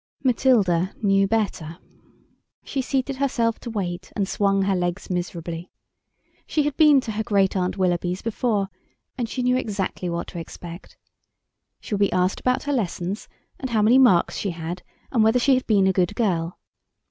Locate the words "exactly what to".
9.57-10.39